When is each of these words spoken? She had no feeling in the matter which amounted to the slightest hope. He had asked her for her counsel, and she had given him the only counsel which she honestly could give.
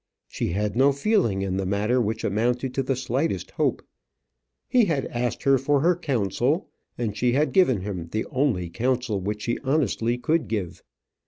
She 0.27 0.47
had 0.53 0.75
no 0.75 0.91
feeling 0.91 1.43
in 1.43 1.57
the 1.57 1.63
matter 1.67 2.01
which 2.01 2.23
amounted 2.23 2.73
to 2.73 2.81
the 2.81 2.95
slightest 2.95 3.51
hope. 3.51 3.83
He 4.67 4.85
had 4.85 5.05
asked 5.05 5.43
her 5.43 5.59
for 5.59 5.81
her 5.81 5.95
counsel, 5.95 6.71
and 6.97 7.15
she 7.15 7.33
had 7.33 7.53
given 7.53 7.81
him 7.81 8.07
the 8.07 8.25
only 8.31 8.71
counsel 8.71 9.21
which 9.21 9.43
she 9.43 9.59
honestly 9.59 10.17
could 10.17 10.47
give. 10.47 10.81